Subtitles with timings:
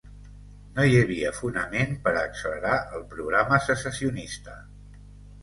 [0.77, 4.59] No hi havia fonament per a accelerar el programa secessionista.